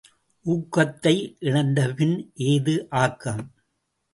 ஊக்கத்தை 0.45 1.13
இழந்த 1.39 1.93
பின் 1.97 2.15
ஏது 2.33 2.75
ஆக்கம்? 2.89 3.45